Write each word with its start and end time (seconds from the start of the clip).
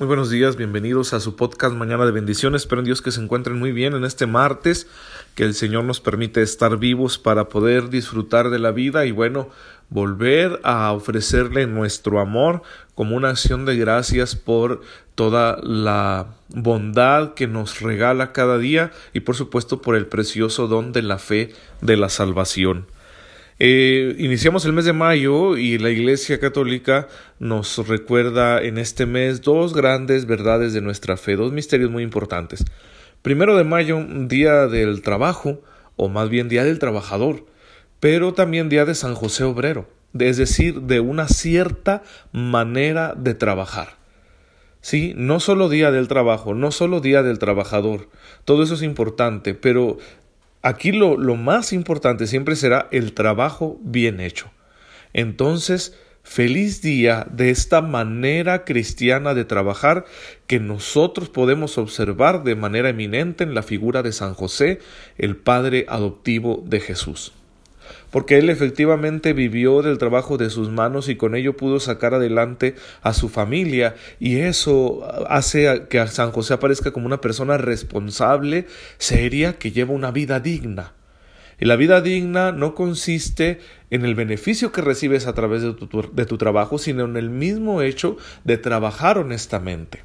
Muy 0.00 0.06
buenos 0.06 0.30
días, 0.30 0.56
bienvenidos 0.56 1.12
a 1.12 1.20
su 1.20 1.36
podcast 1.36 1.74
Mañana 1.74 2.06
de 2.06 2.10
Bendiciones. 2.10 2.62
Espero 2.62 2.80
en 2.80 2.86
Dios 2.86 3.02
que 3.02 3.10
se 3.10 3.20
encuentren 3.20 3.58
muy 3.58 3.70
bien 3.70 3.92
en 3.92 4.04
este 4.04 4.24
martes, 4.24 4.86
que 5.34 5.42
el 5.42 5.52
Señor 5.52 5.84
nos 5.84 6.00
permite 6.00 6.40
estar 6.40 6.78
vivos 6.78 7.18
para 7.18 7.50
poder 7.50 7.90
disfrutar 7.90 8.48
de 8.48 8.58
la 8.58 8.70
vida 8.70 9.04
y 9.04 9.10
bueno, 9.10 9.50
volver 9.90 10.58
a 10.64 10.90
ofrecerle 10.92 11.66
nuestro 11.66 12.18
amor 12.18 12.62
como 12.94 13.14
una 13.14 13.28
acción 13.28 13.66
de 13.66 13.76
gracias 13.76 14.36
por 14.36 14.80
toda 15.14 15.58
la 15.62 16.28
bondad 16.48 17.34
que 17.34 17.46
nos 17.46 17.82
regala 17.82 18.32
cada 18.32 18.56
día 18.56 18.92
y 19.12 19.20
por 19.20 19.36
supuesto 19.36 19.82
por 19.82 19.96
el 19.96 20.06
precioso 20.06 20.66
don 20.66 20.92
de 20.92 21.02
la 21.02 21.18
fe 21.18 21.52
de 21.82 21.98
la 21.98 22.08
salvación. 22.08 22.86
Eh, 23.62 24.16
iniciamos 24.16 24.64
el 24.64 24.72
mes 24.72 24.86
de 24.86 24.94
mayo 24.94 25.58
y 25.58 25.76
la 25.76 25.90
Iglesia 25.90 26.40
Católica 26.40 27.08
nos 27.38 27.86
recuerda 27.86 28.62
en 28.62 28.78
este 28.78 29.04
mes 29.04 29.42
dos 29.42 29.74
grandes 29.74 30.24
verdades 30.24 30.72
de 30.72 30.80
nuestra 30.80 31.18
fe, 31.18 31.36
dos 31.36 31.52
misterios 31.52 31.90
muy 31.90 32.02
importantes. 32.02 32.64
Primero 33.20 33.58
de 33.58 33.64
mayo, 33.64 34.02
día 34.08 34.66
del 34.66 35.02
trabajo, 35.02 35.60
o 35.96 36.08
más 36.08 36.30
bien 36.30 36.48
día 36.48 36.64
del 36.64 36.78
trabajador, 36.78 37.44
pero 38.00 38.32
también 38.32 38.70
día 38.70 38.86
de 38.86 38.94
San 38.94 39.14
José 39.14 39.44
Obrero, 39.44 39.90
es 40.18 40.38
decir, 40.38 40.80
de 40.80 41.00
una 41.00 41.28
cierta 41.28 42.02
manera 42.32 43.12
de 43.14 43.34
trabajar. 43.34 43.98
Sí, 44.80 45.12
no 45.18 45.38
solo 45.38 45.68
día 45.68 45.90
del 45.90 46.08
trabajo, 46.08 46.54
no 46.54 46.72
solo 46.72 47.00
día 47.00 47.22
del 47.22 47.38
trabajador, 47.38 48.08
todo 48.46 48.62
eso 48.62 48.72
es 48.72 48.82
importante, 48.82 49.52
pero 49.52 49.98
Aquí 50.62 50.92
lo, 50.92 51.16
lo 51.16 51.36
más 51.36 51.72
importante 51.72 52.26
siempre 52.26 52.56
será 52.56 52.88
el 52.90 53.12
trabajo 53.14 53.78
bien 53.82 54.20
hecho. 54.20 54.50
Entonces, 55.12 55.96
feliz 56.22 56.82
día 56.82 57.26
de 57.30 57.50
esta 57.50 57.80
manera 57.80 58.64
cristiana 58.64 59.34
de 59.34 59.44
trabajar 59.44 60.04
que 60.46 60.60
nosotros 60.60 61.28
podemos 61.28 61.78
observar 61.78 62.44
de 62.44 62.56
manera 62.56 62.90
eminente 62.90 63.44
en 63.44 63.54
la 63.54 63.62
figura 63.62 64.02
de 64.02 64.12
San 64.12 64.34
José, 64.34 64.80
el 65.16 65.36
Padre 65.36 65.86
adoptivo 65.88 66.62
de 66.66 66.80
Jesús 66.80 67.32
porque 68.10 68.38
él 68.38 68.50
efectivamente 68.50 69.32
vivió 69.32 69.82
del 69.82 69.98
trabajo 69.98 70.36
de 70.36 70.50
sus 70.50 70.70
manos 70.70 71.08
y 71.08 71.16
con 71.16 71.34
ello 71.34 71.56
pudo 71.56 71.80
sacar 71.80 72.14
adelante 72.14 72.74
a 73.02 73.14
su 73.14 73.28
familia 73.28 73.94
y 74.18 74.38
eso 74.38 75.06
hace 75.28 75.86
que 75.88 76.06
San 76.08 76.32
José 76.32 76.54
aparezca 76.54 76.92
como 76.92 77.06
una 77.06 77.20
persona 77.20 77.56
responsable, 77.58 78.66
seria, 78.98 79.58
que 79.58 79.72
lleva 79.72 79.92
una 79.92 80.10
vida 80.10 80.40
digna. 80.40 80.92
Y 81.60 81.66
la 81.66 81.76
vida 81.76 82.00
digna 82.00 82.52
no 82.52 82.74
consiste 82.74 83.60
en 83.90 84.06
el 84.06 84.14
beneficio 84.14 84.72
que 84.72 84.80
recibes 84.80 85.26
a 85.26 85.34
través 85.34 85.60
de 85.62 85.74
tu, 85.74 86.10
de 86.10 86.24
tu 86.24 86.38
trabajo, 86.38 86.78
sino 86.78 87.04
en 87.04 87.18
el 87.18 87.28
mismo 87.28 87.82
hecho 87.82 88.16
de 88.44 88.56
trabajar 88.56 89.18
honestamente. 89.18 90.00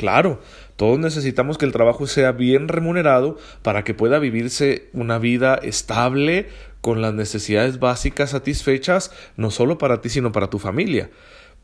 Claro, 0.00 0.40
todos 0.76 0.98
necesitamos 0.98 1.58
que 1.58 1.66
el 1.66 1.72
trabajo 1.72 2.06
sea 2.06 2.32
bien 2.32 2.68
remunerado 2.68 3.36
para 3.60 3.84
que 3.84 3.92
pueda 3.92 4.18
vivirse 4.18 4.88
una 4.94 5.18
vida 5.18 5.56
estable, 5.56 6.48
con 6.80 7.02
las 7.02 7.14
necesidades 7.14 7.78
básicas 7.78 8.30
satisfechas, 8.30 9.10
no 9.36 9.50
solo 9.50 9.78
para 9.78 10.00
ti, 10.00 10.08
sino 10.08 10.32
para 10.32 10.50
tu 10.50 10.58
familia. 10.58 11.10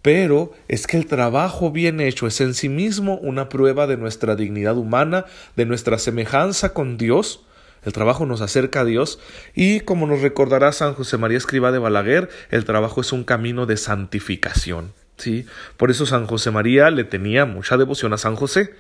Pero 0.03 0.53
es 0.69 0.87
que 0.87 0.97
el 0.97 1.07
trabajo 1.07 1.71
bien 1.71 2.01
hecho 2.01 2.27
es 2.27 2.41
en 2.41 2.55
sí 2.55 2.69
mismo 2.69 3.17
una 3.19 3.49
prueba 3.49 3.87
de 3.87 3.97
nuestra 3.97 4.37
dignidad 4.37 4.77
humana, 4.77 5.25
de 5.57 5.67
nuestra 5.67 5.99
semejanza 5.99 6.73
con 6.73 6.97
Dios. 6.97 7.45
El 7.85 7.93
trabajo 7.93 8.27
nos 8.27 8.41
acerca 8.41 8.81
a 8.81 8.85
Dios 8.85 9.19
y 9.55 9.81
como 9.81 10.07
nos 10.07 10.21
recordará 10.21 10.73
San 10.73 10.95
José 10.95 11.19
María 11.19 11.39
Escriba 11.39 11.73
de 11.73 11.79
Balaguer, 11.79 12.29
el 12.51 12.65
trabajo 12.65 13.01
es 13.01 13.13
un 13.13 13.25
camino 13.25 13.67
de 13.67 13.77
santificación. 13.77 14.93
¿sí? 15.17 15.47
Por 15.77 15.91
eso 15.91 16.07
San 16.07 16.27
José 16.27 16.51
María 16.51 16.91
le 16.91 17.05
tenía 17.05 17.45
mucha 17.45 17.77
devoción 17.77 18.13
a 18.13 18.19
San 18.19 18.37
José 18.37 18.75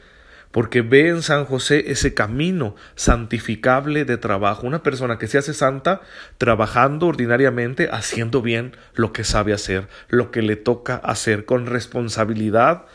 porque 0.51 0.83
ve 0.83 1.09
en 1.09 1.23
San 1.23 1.45
José 1.45 1.91
ese 1.91 2.15
camino 2.15 2.75
santificable 2.95 4.05
de 4.05 4.17
trabajo, 4.17 4.67
una 4.67 4.83
persona 4.83 5.19
que 5.19 5.27
se 5.27 5.39
hace 5.39 5.55
santa 5.55 6.01
trabajando 6.39 7.07
ordinariamente, 7.07 7.89
haciendo 7.91 8.43
bien 8.43 8.77
lo 8.95 9.13
que 9.13 9.25
sabe 9.25 9.53
hacer, 9.53 9.89
lo 10.09 10.31
que 10.31 10.43
le 10.43 10.57
toca 10.57 10.97
hacer 10.97 11.45
con 11.45 11.67
responsabilidad, 11.67 12.87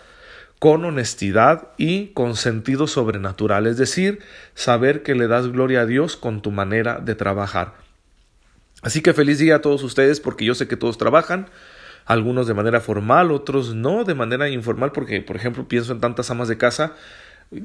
con 0.60 0.86
honestidad 0.86 1.70
y 1.78 2.10
con 2.10 2.36
sentido 2.36 2.88
sobrenatural, 2.88 3.66
es 3.68 3.78
decir, 3.78 4.20
saber 4.54 5.02
que 5.02 5.16
le 5.16 5.28
das 5.28 5.48
gloria 5.48 5.82
a 5.82 5.86
Dios 5.86 6.18
con 6.18 6.42
tu 6.42 6.52
manera 6.52 7.00
de 7.00 7.16
trabajar. 7.16 7.74
Así 8.82 9.02
que 9.02 9.14
feliz 9.14 9.40
día 9.40 9.58
a 9.58 9.62
todos 9.62 9.84
ustedes 9.84 10.20
porque 10.20 10.46
yo 10.46 10.56
sé 10.56 10.68
que 10.68 10.78
todos 10.78 10.98
trabajan, 10.98 11.50
algunos 12.06 12.48
de 12.48 12.54
manera 12.54 12.80
formal, 12.80 13.32
otros 13.32 13.76
no 13.76 14.04
de 14.04 14.16
manera 14.16 14.50
informal, 14.50 14.92
porque 14.92 15.22
por 15.22 15.36
ejemplo 15.36 15.68
pienso 15.68 15.94
en 15.94 16.00
tantas 16.00 16.30
amas 16.32 16.48
de 16.48 16.58
casa 16.58 16.94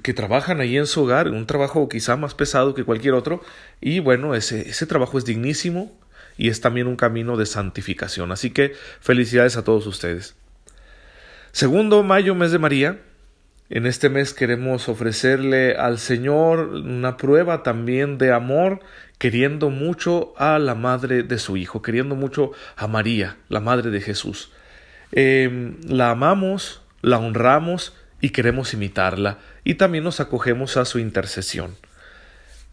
que 0.02 0.14
trabajan 0.14 0.60
ahí 0.60 0.76
en 0.76 0.86
su 0.86 1.02
hogar, 1.02 1.28
un 1.28 1.47
trabajo 1.47 1.88
quizá 1.88 2.16
más 2.16 2.34
pesado 2.34 2.74
que 2.74 2.84
cualquier 2.84 3.14
otro, 3.14 3.42
y 3.80 4.00
bueno, 4.00 4.34
ese, 4.34 4.69
ese 4.69 4.86
trabajo 4.86 5.19
es 5.19 5.24
dignísimo 5.24 5.92
y 6.36 6.48
es 6.48 6.60
también 6.60 6.86
un 6.86 6.97
camino 6.97 7.36
de 7.36 7.47
santificación. 7.47 8.32
Así 8.32 8.50
que 8.50 8.72
felicidades 9.00 9.56
a 9.56 9.64
todos 9.64 9.86
ustedes. 9.86 10.36
Segundo 11.52 12.02
mayo, 12.02 12.34
mes 12.34 12.52
de 12.52 12.58
María. 12.58 13.00
En 13.69 13.86
este 13.86 14.08
mes 14.08 14.32
queremos 14.32 14.88
ofrecerle 14.88 15.75
al 15.75 15.98
Señor 15.98 16.69
una 16.69 17.16
prueba 17.16 17.64
también 17.64 18.16
de 18.16 18.32
amor, 18.32 18.80
queriendo 19.19 19.70
mucho 19.70 20.34
a 20.36 20.60
la 20.60 20.76
madre 20.76 21.25
de 21.25 21.38
su 21.38 21.56
Hijo, 21.56 21.82
queriendo 21.82 22.14
mucho 22.14 22.52
a 22.76 22.86
María, 22.86 23.38
la 23.48 23.60
madre 23.60 23.91
de 23.91 24.00
Jesús. 24.00 24.52
Em, 25.10 25.78
la 25.82 26.10
amamos, 26.10 26.82
la 27.02 27.19
honramos 27.19 27.94
y 28.21 28.31
queremos 28.31 28.75
imitarla 28.75 29.38
y 29.65 29.75
también 29.75 30.04
nos 30.04 30.21
acogemos 30.21 30.77
a 30.77 30.84
su 30.84 30.99
intercesión. 30.99 31.77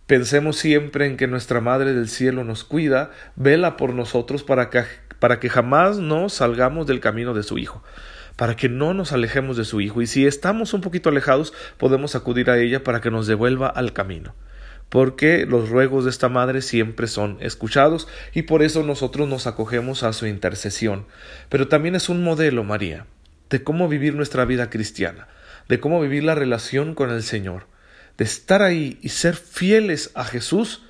Pensemos 0.07 0.57
siempre 0.57 1.05
en 1.05 1.15
que 1.17 1.27
nuestra 1.27 1.61
Madre 1.61 1.93
del 1.93 2.09
Cielo 2.09 2.43
nos 2.43 2.63
cuida, 2.63 3.11
vela 3.35 3.77
por 3.77 3.93
nosotros 3.93 4.43
para 4.43 4.69
que, 4.69 4.83
para 5.19 5.39
que 5.39 5.49
jamás 5.49 5.97
nos 5.97 6.33
salgamos 6.33 6.87
del 6.87 6.99
camino 6.99 7.33
de 7.33 7.43
su 7.43 7.57
Hijo, 7.57 7.83
para 8.35 8.55
que 8.55 8.67
no 8.67 8.93
nos 8.93 9.13
alejemos 9.13 9.55
de 9.55 9.63
su 9.63 9.79
Hijo, 9.79 10.01
y 10.01 10.07
si 10.07 10.25
estamos 10.25 10.73
un 10.73 10.81
poquito 10.81 11.09
alejados, 11.09 11.53
podemos 11.77 12.15
acudir 12.15 12.49
a 12.49 12.59
ella 12.59 12.83
para 12.83 12.99
que 12.99 13.11
nos 13.11 13.27
devuelva 13.27 13.67
al 13.67 13.93
camino 13.93 14.35
porque 14.93 15.47
los 15.47 15.69
ruegos 15.69 16.03
de 16.03 16.11
esta 16.11 16.29
madre 16.29 16.61
siempre 16.61 17.07
son 17.07 17.37
escuchados 17.39 18.07
y 18.31 18.43
por 18.43 18.61
eso 18.61 18.83
nosotros 18.83 19.27
nos 19.27 19.47
acogemos 19.47 20.03
a 20.03 20.13
su 20.13 20.27
intercesión. 20.27 21.07
Pero 21.49 21.67
también 21.67 21.95
es 21.95 22.09
un 22.09 22.23
modelo, 22.23 22.63
María, 22.63 23.07
de 23.53 23.63
cómo 23.63 23.87
vivir 23.87 24.15
nuestra 24.15 24.45
vida 24.45 24.71
cristiana, 24.71 25.27
de 25.69 25.79
cómo 25.79 26.01
vivir 26.01 26.23
la 26.23 26.33
relación 26.33 26.95
con 26.95 27.11
el 27.11 27.21
Señor, 27.21 27.67
de 28.17 28.23
estar 28.23 28.63
ahí 28.63 28.97
y 29.03 29.09
ser 29.09 29.35
fieles 29.35 30.09
a 30.15 30.23
Jesús, 30.23 30.81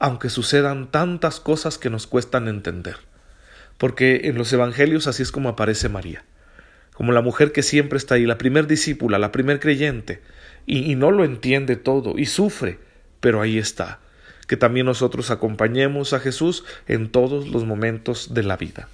aunque 0.00 0.28
sucedan 0.28 0.90
tantas 0.90 1.38
cosas 1.38 1.78
que 1.78 1.90
nos 1.90 2.08
cuestan 2.08 2.48
entender. 2.48 2.96
Porque 3.78 4.22
en 4.24 4.36
los 4.36 4.52
Evangelios 4.52 5.06
así 5.06 5.22
es 5.22 5.30
como 5.30 5.50
aparece 5.50 5.88
María, 5.88 6.24
como 6.94 7.12
la 7.12 7.22
mujer 7.22 7.52
que 7.52 7.62
siempre 7.62 7.96
está 7.96 8.16
ahí, 8.16 8.26
la 8.26 8.38
primer 8.38 8.66
discípula, 8.66 9.20
la 9.20 9.30
primer 9.30 9.60
creyente, 9.60 10.20
y, 10.66 10.96
no 10.96 11.12
lo 11.12 11.24
entiende 11.24 11.76
todo 11.76 12.18
y 12.18 12.26
sufre, 12.26 12.80
pero 13.20 13.40
ahí 13.40 13.56
está. 13.56 14.00
Que 14.48 14.56
también 14.56 14.86
nosotros 14.86 15.30
acompañemos 15.30 16.12
a 16.12 16.18
Jesús 16.18 16.64
en 16.88 17.08
todos 17.08 17.46
los 17.46 17.64
momentos 17.64 18.34
de 18.34 18.42
la 18.42 18.56
vida. 18.56 18.88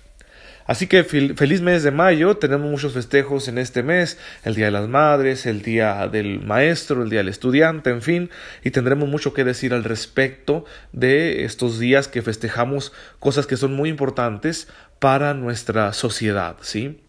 Así 0.70 0.86
que 0.86 1.02
feliz 1.02 1.62
mes 1.62 1.82
de 1.82 1.90
mayo, 1.90 2.36
tenemos 2.36 2.70
muchos 2.70 2.92
festejos 2.92 3.48
en 3.48 3.58
este 3.58 3.82
mes, 3.82 4.20
el 4.44 4.54
Día 4.54 4.66
de 4.66 4.70
las 4.70 4.88
Madres, 4.88 5.44
el 5.46 5.62
Día 5.62 6.06
del 6.06 6.38
Maestro, 6.38 7.02
el 7.02 7.10
Día 7.10 7.18
del 7.18 7.28
Estudiante, 7.28 7.90
en 7.90 8.02
fin, 8.02 8.30
y 8.62 8.70
tendremos 8.70 9.08
mucho 9.08 9.34
que 9.34 9.42
decir 9.42 9.74
al 9.74 9.82
respecto 9.82 10.64
de 10.92 11.44
estos 11.44 11.80
días 11.80 12.06
que 12.06 12.22
festejamos 12.22 12.92
cosas 13.18 13.48
que 13.48 13.56
son 13.56 13.74
muy 13.74 13.88
importantes 13.88 14.68
para 15.00 15.34
nuestra 15.34 15.92
sociedad, 15.92 16.54
¿sí? 16.60 17.00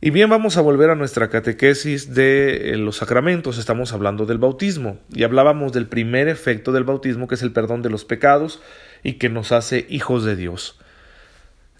Y 0.00 0.10
bien, 0.10 0.30
vamos 0.30 0.56
a 0.56 0.60
volver 0.60 0.90
a 0.90 0.94
nuestra 0.94 1.28
catequesis 1.28 2.14
de 2.14 2.70
eh, 2.70 2.76
los 2.76 2.98
sacramentos. 2.98 3.58
Estamos 3.58 3.92
hablando 3.92 4.26
del 4.26 4.38
bautismo 4.38 5.00
y 5.12 5.24
hablábamos 5.24 5.72
del 5.72 5.88
primer 5.88 6.28
efecto 6.28 6.70
del 6.70 6.84
bautismo, 6.84 7.26
que 7.26 7.34
es 7.34 7.42
el 7.42 7.50
perdón 7.50 7.82
de 7.82 7.90
los 7.90 8.04
pecados 8.04 8.62
y 9.02 9.14
que 9.14 9.28
nos 9.28 9.50
hace 9.50 9.86
hijos 9.88 10.24
de 10.24 10.36
Dios. 10.36 10.79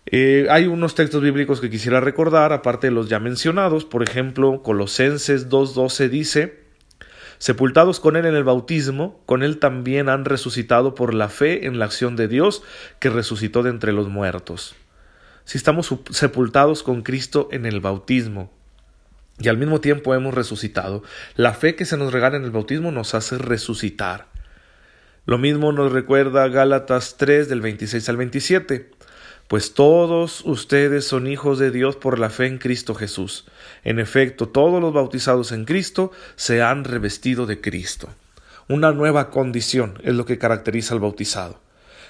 Eh, 0.07 0.47
hay 0.51 0.67
unos 0.67 0.95
textos 0.95 1.23
bíblicos 1.23 1.61
que 1.61 1.71
quisiera 1.71 2.01
recordar, 2.01 2.53
aparte 2.53 2.89
de 2.89 2.93
los 2.93 3.09
ya 3.09 3.21
mencionados. 3.21 3.85
Por 3.85 4.03
ejemplo, 4.03 4.63
Colosenses 4.63 5.49
2.12 5.49 6.09
dice, 6.09 6.61
Sepultados 7.39 8.01
con 8.01 8.17
Él 8.17 8.27
en 8.27 8.35
el 8.35 8.45
bautismo, 8.45 9.23
con 9.25 9.43
Él 9.43 9.59
también 9.59 10.09
han 10.09 10.27
resucitado 10.27 10.95
por 10.95 11.15
la 11.15 11.29
fe 11.29 11.67
en 11.67 11.79
la 11.79 11.87
acción 11.87 12.15
de 12.15 12.29
Dios 12.29 12.63
que 12.99 13.09
resucitó 13.09 13.63
de 13.63 13.71
entre 13.71 13.93
los 13.93 14.09
muertos. 14.09 14.75
Si 15.45 15.57
estamos 15.57 15.95
sepultados 16.11 16.83
con 16.83 17.03
Cristo 17.03 17.49
en 17.51 17.65
el 17.65 17.81
bautismo, 17.81 18.53
y 19.39 19.49
al 19.49 19.57
mismo 19.57 19.81
tiempo 19.81 20.15
hemos 20.15 20.35
resucitado, 20.35 21.03
la 21.35 21.55
fe 21.55 21.77
que 21.77 21.87
se 21.87 21.97
nos 21.97 22.13
regala 22.13 22.37
en 22.37 22.45
el 22.45 22.51
bautismo 22.51 22.93
nos 22.93 23.15
hace 23.15 23.39
resucitar. 23.39 24.27
Lo 25.25 25.39
mismo 25.39 25.73
nos 25.73 25.93
recuerda 25.93 26.47
Gálatas 26.49 27.17
3 27.17 27.49
del 27.49 27.63
26 27.63 28.07
al 28.09 28.17
27 28.19 28.91
pues 29.51 29.75
todos 29.75 30.43
ustedes 30.45 31.05
son 31.05 31.27
hijos 31.27 31.59
de 31.59 31.73
Dios 31.73 31.97
por 31.97 32.21
la 32.21 32.31
fe 32.31 32.47
en 32.47 32.59
Cristo 32.59 32.95
Jesús. 32.95 33.47
En 33.83 33.99
efecto, 33.99 34.49
todos 34.49 34.81
los 34.81 34.93
bautizados 34.93 35.51
en 35.51 35.65
Cristo 35.65 36.13
se 36.37 36.63
han 36.63 36.85
revestido 36.85 37.47
de 37.47 37.61
Cristo. 37.61 38.09
Una 38.69 38.93
nueva 38.93 39.29
condición 39.31 39.99
es 40.05 40.15
lo 40.15 40.25
que 40.25 40.39
caracteriza 40.39 40.95
al 40.95 41.01
bautizado. 41.01 41.59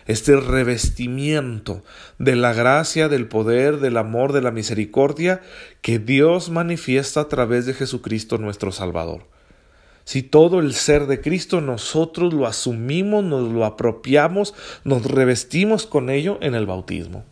Este 0.04 0.36
revestimiento 0.36 1.82
de 2.18 2.36
la 2.36 2.52
gracia, 2.52 3.08
del 3.08 3.26
poder, 3.26 3.78
del 3.78 3.96
amor, 3.96 4.34
de 4.34 4.42
la 4.42 4.50
misericordia 4.50 5.40
que 5.80 5.98
Dios 5.98 6.50
manifiesta 6.50 7.22
a 7.22 7.28
través 7.28 7.64
de 7.64 7.72
Jesucristo 7.72 8.36
nuestro 8.36 8.70
Salvador. 8.70 9.24
Si 10.10 10.24
todo 10.24 10.58
el 10.58 10.74
ser 10.74 11.06
de 11.06 11.20
Cristo 11.20 11.60
nosotros 11.60 12.34
lo 12.34 12.48
asumimos, 12.48 13.22
nos 13.22 13.52
lo 13.52 13.64
apropiamos, 13.64 14.54
nos 14.82 15.04
revestimos 15.04 15.86
con 15.86 16.10
ello 16.10 16.36
en 16.42 16.56
el 16.56 16.66
bautismo. 16.66 17.24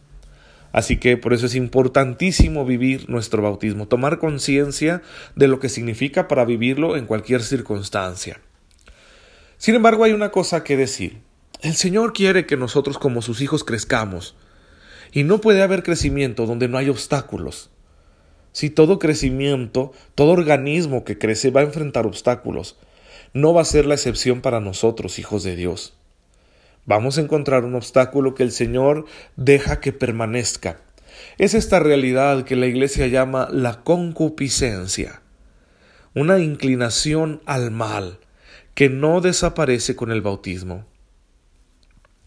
Así 0.70 0.96
que 0.96 1.16
por 1.16 1.32
eso 1.32 1.46
es 1.46 1.56
importantísimo 1.56 2.64
vivir 2.64 3.10
nuestro 3.10 3.42
bautismo, 3.42 3.88
tomar 3.88 4.20
conciencia 4.20 5.02
de 5.34 5.48
lo 5.48 5.58
que 5.58 5.68
significa 5.68 6.28
para 6.28 6.44
vivirlo 6.44 6.96
en 6.96 7.06
cualquier 7.06 7.42
circunstancia. 7.42 8.40
Sin 9.56 9.74
embargo, 9.74 10.04
hay 10.04 10.12
una 10.12 10.30
cosa 10.30 10.62
que 10.62 10.76
decir. 10.76 11.18
El 11.60 11.74
Señor 11.74 12.12
quiere 12.12 12.46
que 12.46 12.56
nosotros 12.56 12.96
como 12.96 13.22
sus 13.22 13.40
hijos 13.40 13.64
crezcamos. 13.64 14.36
Y 15.10 15.24
no 15.24 15.40
puede 15.40 15.62
haber 15.62 15.82
crecimiento 15.82 16.46
donde 16.46 16.68
no 16.68 16.78
hay 16.78 16.90
obstáculos. 16.90 17.70
Si 18.58 18.70
todo 18.70 18.98
crecimiento, 18.98 19.92
todo 20.16 20.32
organismo 20.32 21.04
que 21.04 21.16
crece 21.16 21.52
va 21.52 21.60
a 21.60 21.62
enfrentar 21.62 22.06
obstáculos, 22.06 22.76
no 23.32 23.54
va 23.54 23.62
a 23.62 23.64
ser 23.64 23.86
la 23.86 23.94
excepción 23.94 24.40
para 24.40 24.58
nosotros, 24.58 25.20
hijos 25.20 25.44
de 25.44 25.54
Dios. 25.54 25.96
Vamos 26.84 27.16
a 27.16 27.20
encontrar 27.20 27.64
un 27.64 27.76
obstáculo 27.76 28.34
que 28.34 28.42
el 28.42 28.50
Señor 28.50 29.04
deja 29.36 29.78
que 29.78 29.92
permanezca. 29.92 30.80
Es 31.38 31.54
esta 31.54 31.78
realidad 31.78 32.42
que 32.42 32.56
la 32.56 32.66
Iglesia 32.66 33.06
llama 33.06 33.48
la 33.52 33.84
concupiscencia, 33.84 35.22
una 36.16 36.40
inclinación 36.40 37.40
al 37.46 37.70
mal 37.70 38.18
que 38.74 38.88
no 38.88 39.20
desaparece 39.20 39.94
con 39.94 40.10
el 40.10 40.20
bautismo. 40.20 40.84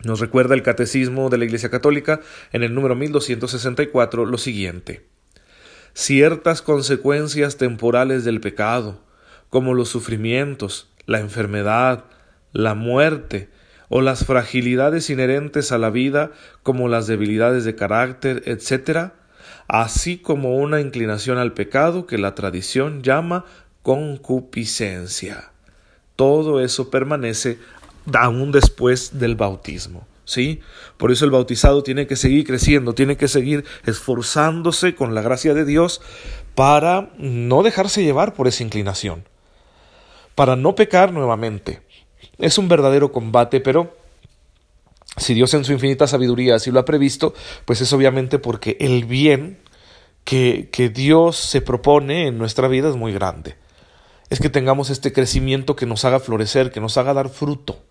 Nos 0.05 0.21
recuerda 0.21 0.55
el 0.55 0.63
Catecismo 0.63 1.29
de 1.29 1.39
la 1.39 1.43
Iglesia 1.43 1.69
Católica 1.69 2.21
en 2.53 2.63
el 2.63 2.73
número 2.73 2.95
1264 2.95 4.25
lo 4.25 4.37
siguiente. 4.37 5.10
Ciertas 5.93 6.61
consecuencias 6.61 7.57
temporales 7.57 8.23
del 8.23 8.39
pecado, 8.39 9.01
como 9.49 9.73
los 9.73 9.89
sufrimientos, 9.89 10.89
la 11.05 11.19
enfermedad, 11.19 12.05
la 12.53 12.75
muerte, 12.75 13.49
o 13.93 14.01
las 14.01 14.25
fragilidades 14.25 15.09
inherentes 15.09 15.73
a 15.73 15.77
la 15.77 15.89
vida 15.89 16.31
como 16.63 16.87
las 16.87 17.07
debilidades 17.07 17.65
de 17.65 17.75
carácter, 17.75 18.41
etc., 18.45 19.11
así 19.67 20.17
como 20.17 20.55
una 20.55 20.79
inclinación 20.79 21.37
al 21.37 21.51
pecado 21.51 22.07
que 22.07 22.17
la 22.17 22.33
tradición 22.33 23.03
llama 23.03 23.43
concupiscencia. 23.81 25.51
Todo 26.15 26.61
eso 26.61 26.89
permanece 26.89 27.59
aún 28.13 28.53
después 28.53 29.19
del 29.19 29.35
bautismo. 29.35 30.07
¿Sí? 30.31 30.61
Por 30.95 31.11
eso 31.11 31.25
el 31.25 31.31
bautizado 31.31 31.83
tiene 31.83 32.07
que 32.07 32.15
seguir 32.15 32.47
creciendo, 32.47 32.93
tiene 32.95 33.17
que 33.17 33.27
seguir 33.27 33.65
esforzándose 33.85 34.95
con 34.95 35.13
la 35.13 35.21
gracia 35.21 35.53
de 35.53 35.65
Dios 35.65 35.99
para 36.55 37.11
no 37.17 37.63
dejarse 37.63 38.01
llevar 38.01 38.33
por 38.33 38.47
esa 38.47 38.63
inclinación, 38.63 39.27
para 40.33 40.55
no 40.55 40.73
pecar 40.73 41.11
nuevamente, 41.11 41.81
es 42.37 42.57
un 42.57 42.69
verdadero 42.69 43.11
combate, 43.11 43.59
pero 43.59 43.93
si 45.17 45.33
Dios 45.33 45.53
en 45.53 45.65
su 45.65 45.73
infinita 45.73 46.07
sabiduría 46.07 46.55
así 46.55 46.71
lo 46.71 46.79
ha 46.79 46.85
previsto, 46.85 47.33
pues 47.65 47.81
es 47.81 47.91
obviamente 47.91 48.39
porque 48.39 48.77
el 48.79 49.03
bien 49.03 49.59
que, 50.23 50.69
que 50.71 50.87
Dios 50.87 51.35
se 51.35 51.59
propone 51.59 52.27
en 52.27 52.37
nuestra 52.37 52.69
vida 52.69 52.87
es 52.87 52.95
muy 52.95 53.11
grande. 53.11 53.57
Es 54.29 54.39
que 54.39 54.49
tengamos 54.49 54.91
este 54.91 55.11
crecimiento 55.11 55.75
que 55.75 55.85
nos 55.85 56.05
haga 56.05 56.21
florecer, 56.21 56.71
que 56.71 56.79
nos 56.79 56.97
haga 56.97 57.13
dar 57.13 57.27
fruto. 57.27 57.83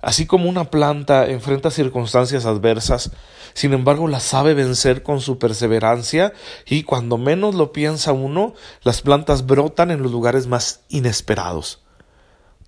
Así 0.00 0.26
como 0.26 0.48
una 0.48 0.70
planta 0.70 1.26
enfrenta 1.26 1.72
circunstancias 1.72 2.46
adversas, 2.46 3.10
sin 3.52 3.72
embargo 3.72 4.06
las 4.06 4.22
sabe 4.22 4.54
vencer 4.54 5.02
con 5.02 5.20
su 5.20 5.38
perseverancia 5.38 6.32
y 6.66 6.84
cuando 6.84 7.18
menos 7.18 7.56
lo 7.56 7.72
piensa 7.72 8.12
uno, 8.12 8.54
las 8.84 9.02
plantas 9.02 9.46
brotan 9.46 9.90
en 9.90 10.02
los 10.02 10.12
lugares 10.12 10.46
más 10.46 10.82
inesperados. 10.88 11.82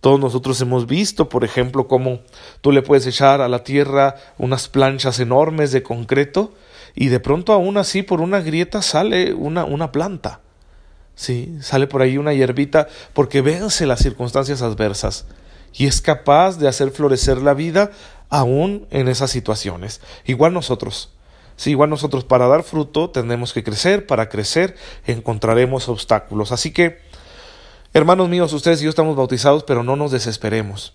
Todos 0.01 0.19
nosotros 0.19 0.61
hemos 0.61 0.87
visto, 0.87 1.29
por 1.29 1.45
ejemplo, 1.45 1.87
cómo 1.87 2.21
tú 2.63 2.73
le 2.73 2.83
puedes 2.83 3.07
echar 3.07 3.43
a 3.43 3.49
la 3.49 3.63
tierra 3.63 4.17
unas 4.39 4.69
planchas 4.69 5.21
enormes 5.21 5.71
de 5.71 5.85
concreto 5.85 6.53
y 6.97 7.09
de 7.09 7.21
pronto 7.21 7.53
aún 7.53 7.77
así 7.77 8.03
por 8.03 8.21
una 8.21 8.41
grieta 8.41 8.83
sale 8.83 9.35
una, 9.35 9.65
una 9.65 9.93
planta. 9.93 10.41
Sí, 11.15 11.59
sale 11.61 11.87
por 11.87 12.03
ahí 12.03 12.19
una 12.19 12.33
hierbita 12.33 12.89
porque 13.13 13.41
vence 13.41 13.87
las 13.87 14.01
circunstancias 14.01 14.63
adversas 14.63 15.27
y 15.75 15.87
es 15.87 16.01
capaz 16.01 16.59
de 16.59 16.69
hacer 16.69 16.91
florecer 16.91 17.39
la 17.39 17.55
vida 17.55 17.91
aún 18.29 18.87
en 18.91 19.09
esas 19.09 19.31
situaciones. 19.31 20.01
Igual 20.25 20.53
nosotros. 20.53 21.11
Sí, 21.57 21.71
igual 21.71 21.91
nosotros 21.91 22.25
para 22.25 22.47
dar 22.47 22.63
fruto 22.63 23.11
tenemos 23.11 23.53
que 23.53 23.63
crecer, 23.63 24.07
para 24.07 24.29
crecer 24.29 24.77
encontraremos 25.07 25.89
obstáculos. 25.89 26.53
Así 26.53 26.73
que 26.73 26.99
Hermanos 27.93 28.29
míos, 28.29 28.53
ustedes 28.53 28.81
y 28.81 28.85
yo 28.85 28.91
estamos 28.91 29.17
bautizados, 29.17 29.65
pero 29.65 29.83
no 29.83 29.97
nos 29.97 30.13
desesperemos. 30.13 30.95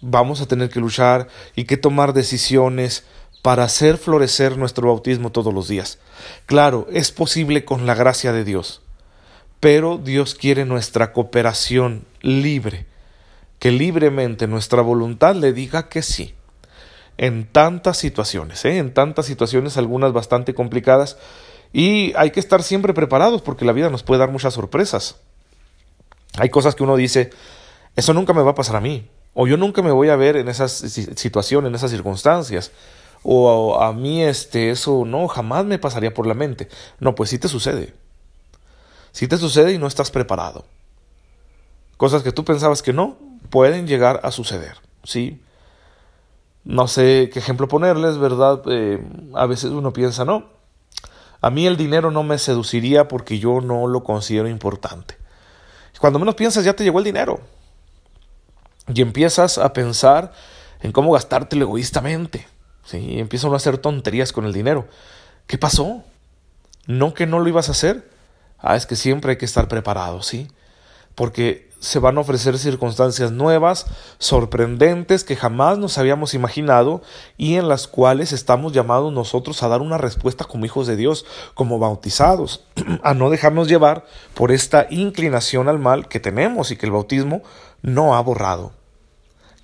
Vamos 0.00 0.40
a 0.40 0.46
tener 0.46 0.70
que 0.70 0.78
luchar 0.78 1.26
y 1.56 1.64
que 1.64 1.76
tomar 1.76 2.12
decisiones 2.12 3.02
para 3.42 3.64
hacer 3.64 3.98
florecer 3.98 4.56
nuestro 4.56 4.86
bautismo 4.86 5.32
todos 5.32 5.52
los 5.52 5.66
días. 5.66 5.98
Claro, 6.46 6.86
es 6.92 7.10
posible 7.10 7.64
con 7.64 7.84
la 7.84 7.96
gracia 7.96 8.32
de 8.32 8.44
Dios, 8.44 8.80
pero 9.58 9.98
Dios 9.98 10.36
quiere 10.36 10.64
nuestra 10.64 11.12
cooperación 11.12 12.04
libre, 12.20 12.86
que 13.58 13.70
libremente 13.70 14.46
nuestra 14.46 14.82
voluntad 14.82 15.34
le 15.34 15.52
diga 15.52 15.88
que 15.88 16.02
sí. 16.02 16.34
En 17.18 17.46
tantas 17.46 17.96
situaciones, 17.96 18.64
¿eh? 18.64 18.76
en 18.76 18.92
tantas 18.92 19.26
situaciones, 19.26 19.76
algunas 19.78 20.12
bastante 20.12 20.54
complicadas, 20.54 21.16
y 21.72 22.12
hay 22.16 22.30
que 22.30 22.40
estar 22.40 22.62
siempre 22.62 22.92
preparados 22.92 23.42
porque 23.42 23.64
la 23.64 23.72
vida 23.72 23.88
nos 23.88 24.02
puede 24.02 24.20
dar 24.20 24.30
muchas 24.30 24.54
sorpresas. 24.54 25.16
Hay 26.36 26.50
cosas 26.50 26.74
que 26.74 26.82
uno 26.82 26.96
dice, 26.96 27.30
eso 27.96 28.12
nunca 28.12 28.34
me 28.34 28.42
va 28.42 28.50
a 28.50 28.54
pasar 28.54 28.76
a 28.76 28.80
mí, 28.80 29.08
o 29.32 29.46
yo 29.46 29.56
nunca 29.56 29.82
me 29.82 29.90
voy 29.90 30.10
a 30.10 30.16
ver 30.16 30.36
en 30.36 30.48
esas 30.48 30.72
situaciones, 30.72 31.70
en 31.70 31.74
esas 31.74 31.90
circunstancias, 31.90 32.72
o 33.22 33.82
a, 33.82 33.92
mí 33.92 34.22
este, 34.22 34.70
eso 34.70 35.04
no, 35.04 35.26
jamás 35.26 35.64
me 35.64 35.80
pasaría 35.80 36.14
por 36.14 36.28
la 36.28 36.34
mente. 36.34 36.68
No, 37.00 37.16
pues 37.16 37.30
sí 37.30 37.38
te 37.38 37.48
sucede. 37.48 37.92
Sí 39.10 39.26
te 39.26 39.36
sucede 39.36 39.72
y 39.72 39.78
no 39.78 39.88
estás 39.88 40.12
preparado. 40.12 40.64
Cosas 41.96 42.22
que 42.22 42.30
tú 42.30 42.44
pensabas 42.44 42.82
que 42.82 42.92
no, 42.92 43.16
pueden 43.50 43.86
llegar 43.86 44.20
a 44.22 44.30
suceder, 44.30 44.76
¿sí? 45.04 45.42
No 46.64 46.88
sé 46.88 47.30
qué 47.32 47.38
ejemplo 47.38 47.68
ponerles, 47.68 48.18
¿verdad? 48.18 48.62
Eh, 48.68 49.02
a 49.34 49.46
veces 49.46 49.70
uno 49.70 49.92
piensa, 49.92 50.24
no, 50.24 50.46
a 51.40 51.50
mí 51.50 51.66
el 51.66 51.76
dinero 51.76 52.10
no 52.10 52.22
me 52.22 52.38
seduciría 52.38 53.08
porque 53.08 53.38
yo 53.38 53.60
no 53.60 53.86
lo 53.86 54.02
considero 54.02 54.48
importante. 54.48 55.16
Cuando 55.98 56.18
menos 56.18 56.34
piensas 56.34 56.64
ya 56.64 56.74
te 56.74 56.84
llegó 56.84 56.98
el 56.98 57.04
dinero. 57.04 57.40
Y 58.92 59.00
empiezas 59.00 59.58
a 59.58 59.72
pensar 59.72 60.32
en 60.80 60.92
cómo 60.92 61.12
gastártelo 61.12 61.64
egoístamente. 61.64 62.46
¿sí? 62.84 62.98
Y 62.98 63.18
empiezan 63.18 63.52
a 63.52 63.56
hacer 63.56 63.78
tonterías 63.78 64.32
con 64.32 64.44
el 64.44 64.52
dinero. 64.52 64.86
¿Qué 65.46 65.58
pasó? 65.58 66.04
¿No 66.86 67.14
que 67.14 67.26
no 67.26 67.38
lo 67.38 67.48
ibas 67.48 67.68
a 67.68 67.72
hacer? 67.72 68.10
Ah, 68.58 68.76
es 68.76 68.86
que 68.86 68.96
siempre 68.96 69.32
hay 69.32 69.38
que 69.38 69.44
estar 69.44 69.68
preparado, 69.68 70.22
¿sí? 70.22 70.48
Porque 71.14 71.70
se 71.86 72.00
van 72.00 72.18
a 72.18 72.20
ofrecer 72.20 72.58
circunstancias 72.58 73.30
nuevas, 73.30 73.86
sorprendentes, 74.18 75.22
que 75.22 75.36
jamás 75.36 75.78
nos 75.78 75.98
habíamos 75.98 76.34
imaginado 76.34 77.00
y 77.36 77.54
en 77.54 77.68
las 77.68 77.86
cuales 77.86 78.32
estamos 78.32 78.72
llamados 78.72 79.12
nosotros 79.12 79.62
a 79.62 79.68
dar 79.68 79.80
una 79.80 79.96
respuesta 79.96 80.44
como 80.44 80.64
hijos 80.64 80.88
de 80.88 80.96
Dios, 80.96 81.24
como 81.54 81.78
bautizados, 81.78 82.64
a 83.04 83.14
no 83.14 83.30
dejarnos 83.30 83.68
llevar 83.68 84.04
por 84.34 84.50
esta 84.50 84.88
inclinación 84.90 85.68
al 85.68 85.78
mal 85.78 86.08
que 86.08 86.18
tenemos 86.18 86.72
y 86.72 86.76
que 86.76 86.86
el 86.86 86.92
bautismo 86.92 87.42
no 87.82 88.16
ha 88.16 88.20
borrado. 88.20 88.72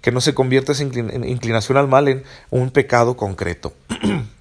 Que 0.01 0.13
no 0.13 0.21
se 0.21 0.35
convierta 0.35 0.73
esa 0.73 0.85
inclinación 0.85 1.77
al 1.77 1.89
mal 1.89 2.07
en 2.09 2.23
un 2.51 2.71
pecado 2.71 3.17
concreto. 3.17 3.73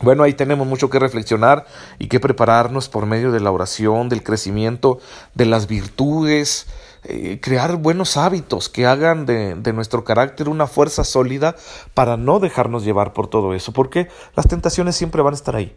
Bueno, 0.00 0.24
ahí 0.24 0.34
tenemos 0.34 0.66
mucho 0.66 0.90
que 0.90 0.98
reflexionar 0.98 1.66
y 1.98 2.08
que 2.08 2.20
prepararnos 2.20 2.88
por 2.88 3.06
medio 3.06 3.30
de 3.30 3.40
la 3.40 3.52
oración, 3.52 4.08
del 4.08 4.22
crecimiento, 4.24 4.98
de 5.34 5.46
las 5.46 5.68
virtudes, 5.68 6.66
eh, 7.04 7.38
crear 7.42 7.76
buenos 7.76 8.16
hábitos 8.16 8.68
que 8.68 8.86
hagan 8.86 9.26
de, 9.26 9.54
de, 9.54 9.72
nuestro 9.72 10.04
carácter 10.04 10.48
una 10.48 10.66
fuerza 10.66 11.04
sólida 11.04 11.54
para 11.92 12.16
no 12.16 12.40
dejarnos 12.40 12.82
llevar 12.82 13.12
por 13.12 13.26
todo 13.26 13.52
eso, 13.52 13.72
porque 13.72 14.08
las 14.34 14.48
tentaciones 14.48 14.96
siempre 14.96 15.20
van 15.20 15.34
a 15.34 15.36
estar 15.36 15.54
ahí, 15.54 15.76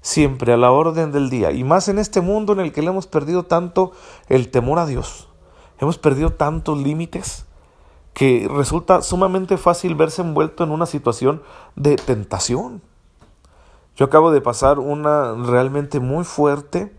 siempre 0.00 0.54
a 0.54 0.56
la 0.56 0.70
orden 0.70 1.12
del 1.12 1.28
día, 1.28 1.50
y 1.50 1.64
más 1.64 1.88
en 1.88 1.98
este 1.98 2.22
mundo 2.22 2.54
en 2.54 2.60
el 2.60 2.72
que 2.72 2.80
le 2.80 2.88
hemos 2.88 3.06
perdido 3.06 3.42
tanto 3.42 3.92
el 4.28 4.48
temor 4.48 4.78
a 4.78 4.86
Dios, 4.86 5.28
hemos 5.80 5.98
perdido 5.98 6.32
tantos 6.32 6.78
límites 6.78 7.44
que 8.16 8.48
resulta 8.50 9.02
sumamente 9.02 9.58
fácil 9.58 9.94
verse 9.94 10.22
envuelto 10.22 10.64
en 10.64 10.70
una 10.70 10.86
situación 10.86 11.42
de 11.74 11.96
tentación. 11.96 12.80
Yo 13.94 14.06
acabo 14.06 14.32
de 14.32 14.40
pasar 14.40 14.78
una 14.78 15.34
realmente 15.34 16.00
muy 16.00 16.24
fuerte 16.24 16.95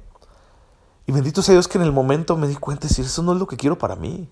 Y 1.08 1.14
bendito 1.14 1.42
sea 1.42 1.54
Dios 1.54 1.68
que 1.70 1.78
en 1.78 1.86
el 1.86 1.94
momento 1.94 2.36
me 2.36 2.48
di 2.48 2.56
cuenta 2.56 2.84
de 2.84 2.90
decir, 2.90 3.06
eso 3.06 3.24
no 3.24 3.32
es 3.32 3.40
lo 3.40 3.48
que 3.48 3.56
quiero 3.56 3.78
para 3.78 3.96
mí. 3.96 4.30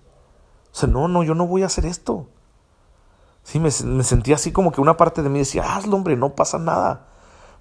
O 0.72 0.76
sea, 0.76 0.90
no, 0.90 1.08
no, 1.08 1.24
yo 1.24 1.34
no 1.34 1.48
voy 1.48 1.64
a 1.64 1.68
hacer 1.68 1.86
esto. 1.86 2.28
Sí, 3.44 3.60
me, 3.60 3.70
me 3.86 4.04
sentía 4.04 4.36
así 4.36 4.52
como 4.52 4.74
que 4.74 4.82
una 4.82 4.98
parte 4.98 5.24
de 5.24 5.30
mí 5.30 5.40
decía, 5.40 5.76
hazlo, 5.76 5.96
hombre, 5.96 6.18
no 6.18 6.36
pasa 6.36 6.60
nada. 6.60 7.08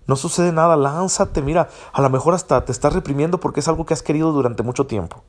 No 0.09 0.17
sucede 0.17 0.51
nada, 0.51 0.77
lánzate, 0.77 1.43
mira, 1.43 1.69
a 1.93 2.03
lo 2.03 2.11
mejor 2.11 2.35
hasta 2.35 2.65
te 2.65 2.73
estás 2.73 2.93
reprimiendo 2.93 3.39
porque 3.39 3.61
es 3.61 3.69
algo 3.69 3.87
que 3.87 3.95
has 3.95 4.03
querido 4.03 4.33
durante 4.33 4.65
mucho 4.65 4.87
tiempo. 4.87 5.23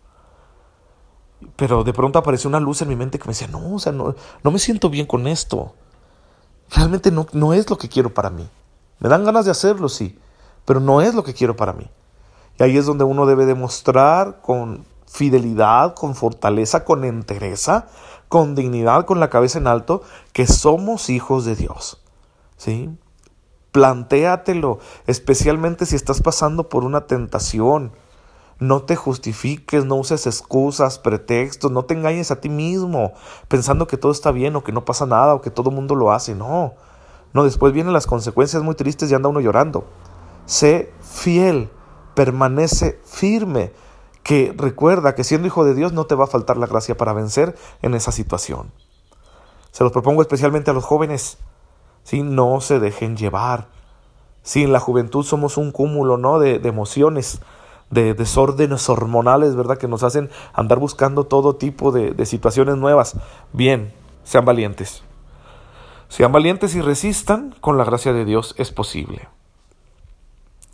Pero 1.55 1.83
de 1.83 1.93
pronto 1.93 2.17
apareció 2.17 2.49
una 2.49 2.59
luz 2.59 2.81
en 2.81 2.89
mi 2.89 2.95
mente 2.95 3.19
que 3.19 3.25
me 3.25 3.33
decía, 3.33 3.47
no, 3.47 3.75
o 3.75 3.79
sea, 3.79 3.91
no, 3.91 4.15
no 4.43 4.51
me 4.51 4.57
siento 4.57 4.89
bien 4.89 5.05
con 5.05 5.27
esto. 5.27 5.75
Realmente 6.71 7.11
no, 7.11 7.27
no 7.33 7.53
es 7.53 7.69
lo 7.69 7.77
que 7.77 7.87
quiero 7.87 8.13
para 8.13 8.31
mí. 8.31 8.49
Me 8.99 9.09
dan 9.09 9.23
ganas 9.23 9.45
de 9.45 9.51
hacerlo, 9.51 9.89
sí, 9.89 10.17
pero 10.65 10.79
no 10.79 11.01
es 11.01 11.13
lo 11.13 11.23
que 11.23 11.35
quiero 11.35 11.55
para 11.55 11.73
mí. 11.73 11.89
Y 12.57 12.63
ahí 12.63 12.77
es 12.77 12.85
donde 12.85 13.03
uno 13.03 13.25
debe 13.25 13.45
demostrar 13.45 14.41
con 14.41 14.85
fidelidad, 15.05 15.93
con 15.93 16.15
fortaleza, 16.15 16.83
con 16.83 17.03
entereza, 17.03 17.87
con 18.29 18.55
dignidad, 18.55 19.05
con 19.05 19.19
la 19.19 19.29
cabeza 19.29 19.59
en 19.59 19.67
alto, 19.67 20.01
que 20.33 20.47
somos 20.47 21.09
hijos 21.09 21.45
de 21.45 21.55
Dios. 21.55 22.01
¿Sí? 22.57 22.89
Plantéatelo, 23.71 24.79
especialmente 25.07 25.85
si 25.85 25.95
estás 25.95 26.21
pasando 26.21 26.69
por 26.69 26.83
una 26.83 27.07
tentación. 27.07 27.91
No 28.57 28.83
te 28.83 28.95
justifiques, 28.95 29.83
no 29.83 29.95
uses 29.95 30.27
excusas, 30.27 30.97
pretextos, 30.97 31.71
no 31.71 31.83
te 31.83 31.93
engañes 31.93 32.31
a 32.31 32.39
ti 32.39 32.47
mismo 32.47 33.11
pensando 33.49 33.85
que 33.85 33.97
todo 33.97 34.13
está 34.13 34.31
bien 34.31 34.55
o 34.55 34.63
que 34.63 34.71
no 34.71 34.85
pasa 34.85 35.05
nada 35.05 35.33
o 35.33 35.41
que 35.41 35.51
todo 35.51 35.71
el 35.71 35.75
mundo 35.75 35.93
lo 35.93 36.13
hace. 36.13 36.35
No, 36.35 36.73
no, 37.33 37.43
después 37.43 37.73
vienen 37.73 37.91
las 37.91 38.07
consecuencias 38.07 38.63
muy 38.63 38.75
tristes 38.75 39.11
y 39.11 39.13
anda 39.13 39.27
uno 39.27 39.41
llorando. 39.41 39.83
Sé 40.45 40.93
fiel, 41.01 41.69
permanece 42.15 42.99
firme, 43.05 43.71
que 44.23 44.53
recuerda 44.57 45.13
que 45.13 45.23
siendo 45.23 45.47
hijo 45.47 45.65
de 45.65 45.75
Dios 45.75 45.93
no 45.93 46.05
te 46.05 46.15
va 46.15 46.23
a 46.23 46.27
faltar 46.27 46.57
la 46.57 46.65
gracia 46.65 46.97
para 46.97 47.13
vencer 47.13 47.55
en 47.83 47.93
esa 47.93 48.11
situación. 48.11 48.71
Se 49.71 49.83
los 49.83 49.93
propongo 49.93 50.21
especialmente 50.21 50.71
a 50.71 50.73
los 50.73 50.83
jóvenes. 50.83 51.37
¿sí? 52.03 52.23
No 52.23 52.59
se 52.61 52.79
dejen 52.79 53.17
llevar. 53.17 53.67
Sí, 54.41 54.63
en 54.63 54.71
la 54.71 54.79
juventud 54.79 55.23
somos 55.23 55.57
un 55.57 55.71
cúmulo 55.71 56.17
¿no? 56.17 56.39
de, 56.39 56.59
de 56.59 56.69
emociones, 56.69 57.41
de 57.91 58.13
desórdenes 58.13 58.89
hormonales, 58.89 59.55
¿verdad? 59.55 59.77
Que 59.77 59.87
nos 59.87 60.03
hacen 60.03 60.29
andar 60.53 60.79
buscando 60.79 61.25
todo 61.25 61.55
tipo 61.55 61.91
de 61.91 62.25
situaciones 62.25 62.77
nuevas. 62.77 63.17
Bien, 63.53 63.93
sean 64.23 64.45
valientes. 64.45 65.03
Sean 66.09 66.31
valientes 66.31 66.75
y 66.75 66.81
resistan, 66.81 67.55
con 67.61 67.77
la 67.77 67.83
gracia 67.83 68.13
de 68.13 68.25
Dios 68.25 68.55
es 68.57 68.71
posible. 68.71 69.27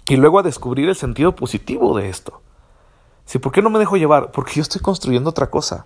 Y 0.08 0.17
luego 0.17 0.39
a 0.39 0.43
descubrir 0.43 0.89
el 0.89 0.96
sentido 0.96 1.36
positivo 1.36 1.96
de 1.98 2.10
esto. 2.10 2.41
¿Sí? 3.25 3.39
¿Por 3.39 3.51
qué 3.51 3.62
no 3.62 3.70
me 3.70 3.79
dejo 3.79 3.98
llevar? 3.98 4.31
Porque 4.31 4.53
yo 4.55 4.62
estoy 4.62 4.81
construyendo 4.81 5.29
otra 5.29 5.50
cosa. 5.50 5.86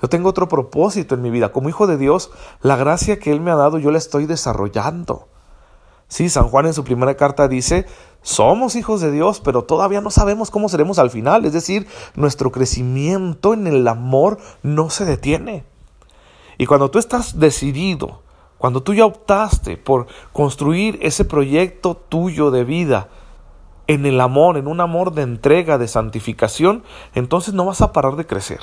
Yo 0.00 0.08
tengo 0.08 0.30
otro 0.30 0.48
propósito 0.48 1.14
en 1.14 1.22
mi 1.22 1.30
vida. 1.30 1.52
Como 1.52 1.68
hijo 1.68 1.86
de 1.86 1.98
Dios, 1.98 2.30
la 2.62 2.76
gracia 2.76 3.18
que 3.18 3.32
Él 3.32 3.40
me 3.40 3.50
ha 3.50 3.56
dado 3.56 3.78
yo 3.78 3.90
la 3.90 3.98
estoy 3.98 4.26
desarrollando. 4.26 5.28
Sí, 6.08 6.28
San 6.28 6.48
Juan 6.48 6.66
en 6.66 6.74
su 6.74 6.82
primera 6.82 7.16
carta 7.16 7.46
dice, 7.46 7.86
somos 8.22 8.74
hijos 8.74 9.00
de 9.00 9.12
Dios, 9.12 9.40
pero 9.40 9.64
todavía 9.64 10.00
no 10.00 10.10
sabemos 10.10 10.50
cómo 10.50 10.68
seremos 10.68 10.98
al 10.98 11.10
final. 11.10 11.44
Es 11.44 11.52
decir, 11.52 11.86
nuestro 12.14 12.50
crecimiento 12.50 13.54
en 13.54 13.66
el 13.66 13.86
amor 13.86 14.38
no 14.62 14.90
se 14.90 15.04
detiene. 15.04 15.64
Y 16.58 16.66
cuando 16.66 16.90
tú 16.90 16.98
estás 16.98 17.38
decidido, 17.38 18.22
cuando 18.58 18.82
tú 18.82 18.92
ya 18.92 19.04
optaste 19.04 19.76
por 19.76 20.06
construir 20.32 20.98
ese 21.00 21.24
proyecto 21.24 21.94
tuyo 21.94 22.50
de 22.50 22.64
vida 22.64 23.08
en 23.90 24.06
el 24.06 24.20
amor, 24.20 24.56
en 24.56 24.68
un 24.68 24.80
amor 24.80 25.14
de 25.14 25.22
entrega, 25.22 25.76
de 25.76 25.88
santificación, 25.88 26.84
entonces 27.12 27.54
no 27.54 27.64
vas 27.64 27.80
a 27.80 27.92
parar 27.92 28.14
de 28.14 28.24
crecer. 28.24 28.60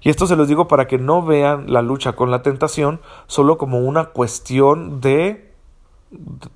Y 0.00 0.10
esto 0.10 0.26
se 0.26 0.34
los 0.34 0.48
digo 0.48 0.66
para 0.66 0.88
que 0.88 0.98
no 0.98 1.22
vean 1.22 1.72
la 1.72 1.80
lucha 1.80 2.14
con 2.14 2.32
la 2.32 2.42
tentación 2.42 3.00
solo 3.28 3.56
como 3.56 3.78
una 3.78 4.06
cuestión 4.06 5.00
de, 5.00 5.54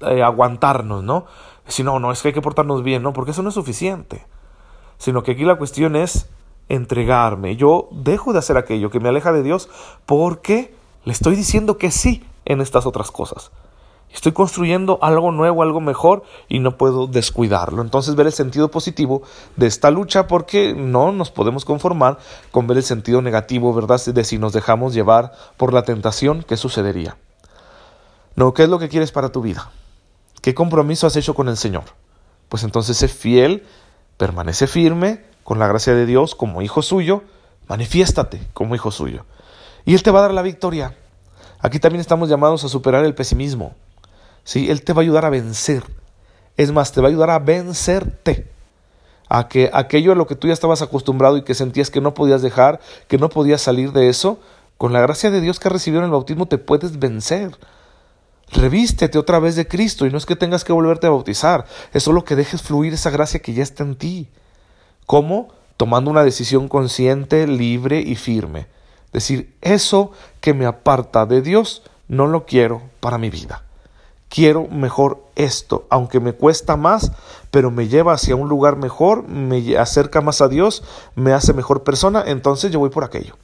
aguantarnos, 0.01 1.05
¿no? 1.05 1.27
Si 1.69 1.85
no, 1.85 2.01
no, 2.01 2.11
es 2.11 2.21
que 2.23 2.29
hay 2.29 2.35
que 2.35 2.43
portarnos 2.43 2.83
bien, 2.83 3.05
¿no? 3.05 3.13
Porque 3.13 3.31
eso 3.31 3.43
no 3.43 3.51
es 3.51 3.55
suficiente. 3.55 4.27
Sino 4.99 5.23
que 5.23 5.33
aquí 5.33 5.45
la 5.45 5.57
cuestión 5.57 5.95
es 5.95 6.29
entregarme. 6.69 7.55
Yo 7.55 7.89
dejo 7.93 8.33
de 8.33 8.41
hacer 8.41 8.57
aquello 8.57 8.91
que 8.91 8.99
me 8.99 9.11
aleja 9.11 9.31
de 9.31 9.45
Dios 9.45 9.69
porque 10.07 10.75
le 11.05 11.13
estoy 11.13 11.37
diciendo 11.37 11.79
que 11.79 11.93
sí 11.93 12.25
en 12.45 12.61
estas 12.61 12.85
otras 12.85 13.13
cosas. 13.13 13.53
Estoy 14.13 14.33
construyendo 14.33 14.99
algo 15.03 15.31
nuevo, 15.31 15.63
algo 15.63 15.81
mejor 15.81 16.25
y 16.49 16.59
no 16.59 16.77
puedo 16.77 17.07
descuidarlo. 17.07 17.81
Entonces 17.81 18.17
ver 18.17 18.27
el 18.27 18.33
sentido 18.33 18.71
positivo 18.71 19.23
de 19.57 19.67
esta 19.67 19.91
lucha 19.91 20.27
porque 20.27 20.75
no 20.75 21.13
nos 21.13 21.31
podemos 21.31 21.65
conformar 21.65 22.19
con 22.51 22.67
ver 22.67 22.79
el 22.79 22.83
sentido 22.83 23.23
negativo, 23.23 23.73
¿verdad? 23.73 24.05
De 24.05 24.25
si 24.25 24.39
nos 24.39 24.53
dejamos 24.53 24.95
llevar 24.95 25.33
por 25.57 25.73
la 25.73 25.83
tentación, 25.83 26.43
¿qué 26.43 26.57
sucedería? 26.57 27.17
No, 28.35 28.53
¿qué 28.53 28.65
es 28.65 28.69
lo 28.69 28.79
que 28.79 28.89
quieres 28.89 29.13
para 29.13 29.31
tu 29.31 29.43
vida? 29.43 29.71
¿Qué 30.43 30.55
compromiso 30.55 31.07
has 31.07 31.17
hecho 31.17 31.35
con 31.35 31.49
el 31.49 31.57
Señor? 31.57 31.85
Pues 32.49 32.65
entonces 32.65 32.97
sé 32.97 33.07
fiel, 33.07 33.65
permanece 34.17 34.67
firme 34.67 35.25
con 35.45 35.59
la 35.59 35.69
gracia 35.69 35.95
de 35.95 36.07
Dios 36.07 36.35
como 36.35 36.63
hijo 36.63 36.83
suyo, 36.83 37.23
manifiéstate 37.69 38.41
como 38.55 38.75
hijo 38.75 38.91
suyo. 38.91 39.25
Y 39.85 39.95
Él 39.95 40.03
te 40.03 40.11
va 40.11 40.19
a 40.19 40.23
dar 40.23 40.35
la 40.35 40.43
victoria. 40.43 40.97
Aquí 41.61 41.79
también 41.79 42.01
estamos 42.01 42.29
llamados 42.29 42.65
a 42.65 42.69
superar 42.69 43.05
el 43.05 43.15
pesimismo. 43.15 43.75
Él 44.55 44.83
te 44.83 44.93
va 44.93 45.01
a 45.01 45.05
ayudar 45.05 45.25
a 45.25 45.31
vencer. 45.31 45.85
Es 46.57 46.73
más, 46.73 46.91
te 46.91 47.01
va 47.01 47.07
a 47.07 47.11
ayudar 47.11 47.31
a 47.31 47.39
vencerte. 47.39 48.51
A 49.29 49.47
que 49.47 49.71
aquello 49.73 50.11
a 50.11 50.17
lo 50.17 50.27
que 50.27 50.35
tú 50.35 50.49
ya 50.49 50.53
estabas 50.53 50.83
acostumbrado 50.83 51.37
y 51.37 51.43
que 51.43 51.55
sentías 51.55 51.89
que 51.89 52.01
no 52.01 52.15
podías 52.15 52.43
dejar, 52.43 52.81
que 53.07 53.17
no 53.17 53.29
podías 53.29 53.63
salir 53.63 53.93
de 53.93 54.09
eso, 54.09 54.41
con 54.77 54.93
la 54.93 55.01
gracia 55.01 55.31
de 55.31 55.41
Dios 55.41 55.61
que 55.61 55.69
has 55.69 55.73
recibido 55.73 56.01
en 56.01 56.07
el 56.07 56.11
bautismo 56.11 56.47
te 56.47 56.59
puedes 56.59 56.99
vencer. 56.99 57.57
Revístete 58.51 59.19
otra 59.19 59.39
vez 59.39 59.55
de 59.55 59.69
Cristo 59.69 60.05
y 60.05 60.11
no 60.11 60.19
es 60.19 60.27
que 60.27 60.35
tengas 60.35 60.65
que 60.65 60.73
volverte 60.73 61.07
a 61.07 61.11
bautizar, 61.11 61.67
es 61.93 62.03
solo 62.03 62.25
que 62.25 62.35
dejes 62.35 62.63
fluir 62.63 62.93
esa 62.93 63.11
gracia 63.11 63.41
que 63.41 63.55
ya 63.55 63.63
está 63.63 63.85
en 63.85 63.95
ti. 63.95 64.29
¿Cómo? 65.07 65.51
Tomando 65.77 66.11
una 66.11 66.25
decisión 66.25 66.67
consciente, 66.67 67.47
libre 67.47 68.01
y 68.01 68.17
firme. 68.17 68.67
Decir, 69.13 69.55
eso 69.61 70.11
que 70.41 70.55
me 70.55 70.67
aparta 70.67 71.25
de 71.25 71.41
Dios, 71.41 71.83
no 72.09 72.27
lo 72.27 72.47
quiero 72.47 72.83
para 72.99 73.17
mi 73.17 73.31
vida 73.31 73.70
quiero 74.31 74.67
mejor 74.69 75.23
esto, 75.35 75.85
aunque 75.91 76.21
me 76.21 76.33
cuesta 76.33 76.77
más, 76.77 77.13
pero 77.51 77.71
me 77.71 77.89
lleva 77.89 78.15
hacia 78.15 78.37
un 78.37 78.49
lugar 78.49 78.77
mejor, 78.77 79.29
me 79.29 79.77
acerca 79.77 80.23
más 80.23 80.41
a 80.41 80.49
Dios, 80.49 80.83
me 81.17 81.35
hace 81.35 81.53
mejor 81.53 81.83
persona, 81.83 82.23
entonces 82.25 82.71
yo 82.71 82.79
voy 82.79 82.89
por 82.89 83.05
aquello. 83.05 83.35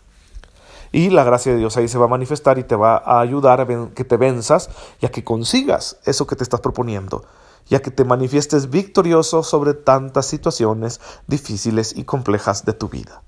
Y 0.92 1.10
la 1.10 1.24
gracia 1.24 1.52
de 1.52 1.58
Dios 1.58 1.76
ahí 1.76 1.88
se 1.88 1.98
va 1.98 2.06
a 2.06 2.08
manifestar 2.08 2.58
y 2.58 2.64
te 2.64 2.76
va 2.76 2.96
a 2.96 3.20
ayudar 3.20 3.60
a 3.60 3.66
que 3.94 4.04
te 4.04 4.16
venzas 4.16 4.70
y 5.02 5.06
a 5.06 5.10
que 5.10 5.24
consigas 5.24 5.98
eso 6.04 6.26
que 6.26 6.36
te 6.36 6.44
estás 6.44 6.60
proponiendo, 6.60 7.24
y 7.68 7.74
a 7.74 7.82
que 7.82 7.90
te 7.90 8.04
manifiestes 8.04 8.70
victorioso 8.70 9.42
sobre 9.42 9.74
tantas 9.74 10.26
situaciones 10.26 11.00
difíciles 11.26 11.96
y 11.96 12.04
complejas 12.04 12.64
de 12.64 12.72
tu 12.72 12.88
vida. 12.88 13.22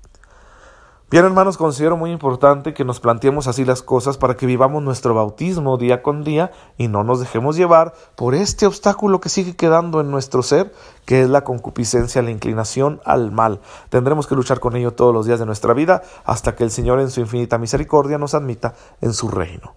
Bien, 1.11 1.25
hermanos, 1.25 1.57
considero 1.57 1.97
muy 1.97 2.11
importante 2.11 2.75
que 2.75 2.85
nos 2.85 2.99
planteemos 2.99 3.47
así 3.47 3.65
las 3.65 3.81
cosas 3.81 4.19
para 4.19 4.37
que 4.37 4.45
vivamos 4.45 4.83
nuestro 4.83 5.15
bautismo 5.15 5.75
día 5.79 6.03
con 6.03 6.23
día 6.23 6.51
y 6.77 6.87
no 6.87 7.03
nos 7.03 7.19
dejemos 7.19 7.55
llevar 7.55 7.95
por 8.15 8.35
este 8.35 8.67
obstáculo 8.67 9.19
que 9.19 9.29
sigue 9.29 9.55
quedando 9.55 10.01
en 10.01 10.11
nuestro 10.11 10.43
ser, 10.43 10.71
que 11.05 11.23
es 11.23 11.29
la 11.29 11.43
concupiscencia, 11.43 12.21
la 12.21 12.29
inclinación 12.29 13.01
al 13.05 13.31
mal. 13.31 13.59
Tendremos 13.89 14.27
que 14.27 14.35
luchar 14.35 14.59
con 14.59 14.75
ello 14.75 14.93
todos 14.93 15.11
los 15.11 15.25
días 15.25 15.39
de 15.39 15.47
nuestra 15.47 15.73
vida 15.73 16.03
hasta 16.25 16.55
que 16.55 16.63
el 16.63 16.69
Señor 16.69 16.99
en 16.99 17.09
su 17.09 17.21
infinita 17.21 17.57
misericordia 17.57 18.19
nos 18.19 18.35
admita 18.35 18.75
en 19.01 19.13
su 19.13 19.29
reino. 19.29 19.73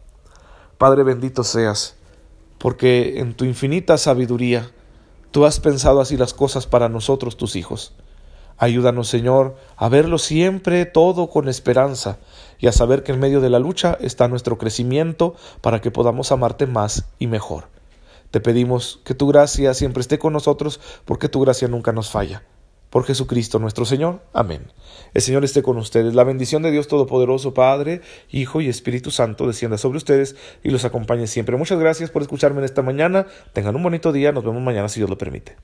Padre 0.77 1.03
bendito 1.03 1.45
seas, 1.45 1.97
porque 2.59 3.21
en 3.21 3.35
tu 3.35 3.47
infinita 3.47 3.97
sabiduría 3.97 4.71
tú 5.31 5.47
has 5.47 5.61
pensado 5.61 6.03
así 6.03 6.19
las 6.19 6.35
cosas 6.35 6.67
para 6.67 6.91
nosotros, 6.91 7.39
tus 7.39 7.57
hijos. 7.57 7.95
Ayúdanos, 8.63 9.09
Señor, 9.09 9.57
a 9.77 9.89
verlo 9.89 10.19
siempre 10.19 10.87
todo 10.87 11.29
con 11.29 11.49
esperanza 11.49 12.21
y 12.61 12.69
a 12.69 12.73
saber 12.73 13.03
que 13.03 13.11
en 13.11 13.19
medio 13.19 13.41
de 13.41 13.51
la 13.51 13.59
lucha 13.59 13.99
está 14.01 14.29
nuestro 14.29 14.57
crecimiento 14.57 15.35
para 15.61 15.81
que 15.81 15.91
podamos 15.91 16.31
amarte 16.31 16.69
más 16.69 17.07
y 17.19 17.27
mejor. 17.27 17.65
Te 18.31 18.39
pedimos 18.39 19.01
que 19.05 19.15
tu 19.15 19.27
gracia 19.27 19.75
siempre 19.75 20.01
esté 20.01 20.21
con 20.21 20.33
nosotros 20.33 20.79
porque 21.05 21.29
tu 21.29 21.41
gracia 21.41 21.67
nunca 21.67 21.91
nos 21.91 22.11
falla. 22.11 22.45
Por 22.89 23.03
Jesucristo 23.03 23.59
nuestro 23.59 23.85
Señor. 23.85 24.23
Amén. 24.33 24.71
El 25.13 25.23
Señor 25.23 25.43
esté 25.43 25.65
con 25.65 25.77
ustedes. 25.77 26.15
La 26.15 26.23
bendición 26.23 26.63
de 26.63 26.71
Dios 26.71 26.87
Todopoderoso, 26.87 27.55
Padre, 27.55 28.01
Hijo 28.31 28.61
y 28.61 28.69
Espíritu 28.69 29.11
Santo 29.11 29.49
descienda 29.49 29.77
sobre 29.77 29.99
ustedes 29.99 30.37
y 30.63 30.71
los 30.71 30.85
acompañe 30.85 31.27
siempre. 31.27 31.57
Muchas 31.57 31.81
gracias 31.81 32.11
por 32.11 32.23
escucharme 32.23 32.61
en 32.61 32.67
esta 32.67 32.83
mañana. 32.83 33.27
Tengan 33.55 33.75
un 33.75 33.83
bonito 33.83 34.13
día. 34.13 34.31
Nos 34.31 34.45
vemos 34.45 34.63
mañana 34.63 34.89
si 34.89 35.01
Dios 35.01 35.11
lo 35.11 35.19
permite. 35.19 35.57